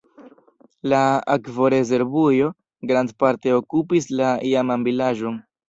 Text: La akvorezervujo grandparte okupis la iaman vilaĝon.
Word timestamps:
La 0.93 1.01
akvorezervujo 1.33 2.49
grandparte 2.93 3.55
okupis 3.61 4.11
la 4.23 4.35
iaman 4.55 4.91
vilaĝon. 4.93 5.41